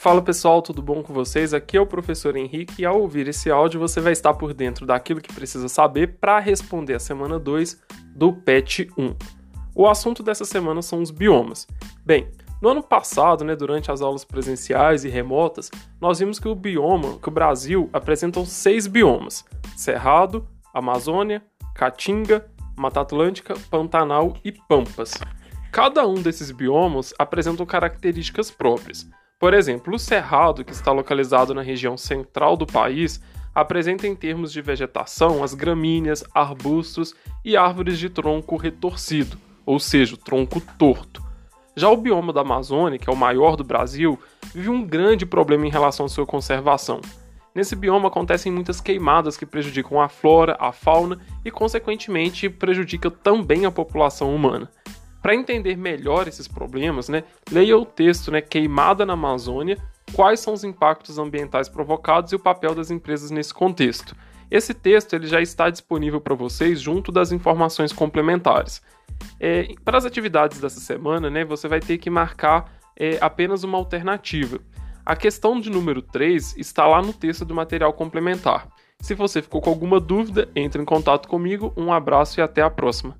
[0.00, 1.52] Fala pessoal, tudo bom com vocês?
[1.52, 4.86] Aqui é o professor Henrique e ao ouvir esse áudio você vai estar por dentro
[4.86, 7.78] daquilo que precisa saber para responder a semana 2
[8.16, 9.14] do PET 1.
[9.74, 11.66] O assunto dessa semana são os biomas.
[12.02, 12.30] Bem,
[12.62, 17.18] no ano passado, né, durante as aulas presenciais e remotas, nós vimos que o bioma,
[17.18, 19.44] que o Brasil apresentam seis biomas:
[19.76, 21.42] Cerrado, Amazônia,
[21.74, 25.12] Caatinga, Mata Atlântica, Pantanal e Pampas.
[25.70, 29.06] Cada um desses biomas apresentam características próprias.
[29.40, 33.22] Por exemplo, o Cerrado, que está localizado na região central do país,
[33.54, 40.14] apresenta em termos de vegetação as gramíneas, arbustos e árvores de tronco retorcido, ou seja,
[40.14, 41.24] tronco torto.
[41.74, 44.18] Já o bioma da Amazônia, que é o maior do Brasil,
[44.54, 47.00] vive um grande problema em relação à sua conservação.
[47.54, 53.64] Nesse bioma acontecem muitas queimadas que prejudicam a flora, a fauna e, consequentemente, prejudicam também
[53.64, 54.70] a população humana.
[55.22, 59.76] Para entender melhor esses problemas, né, leia o texto né, Queimada na Amazônia,
[60.12, 64.16] quais são os impactos ambientais provocados e o papel das empresas nesse contexto.
[64.50, 68.82] Esse texto ele já está disponível para vocês junto das informações complementares.
[69.38, 73.78] É, para as atividades dessa semana, né, você vai ter que marcar é, apenas uma
[73.78, 74.58] alternativa.
[75.04, 78.68] A questão de número 3 está lá no texto do material complementar.
[79.00, 81.72] Se você ficou com alguma dúvida, entre em contato comigo.
[81.76, 83.16] Um abraço e até a próxima.